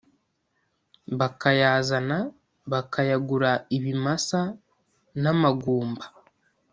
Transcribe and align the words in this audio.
bakayazana 1.19 2.17
bakayagura 2.71 3.51
ibimasa 3.77 4.39
n’amagumba 5.21 6.05